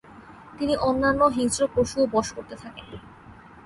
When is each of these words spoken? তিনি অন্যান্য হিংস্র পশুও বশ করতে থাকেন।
তিনি 0.57 0.73
অন্যান্য 0.81 1.21
হিংস্র 1.35 1.63
পশুও 1.75 2.05
বশ 2.11 2.27
করতে 2.31 2.55
থাকেন। 2.55 2.87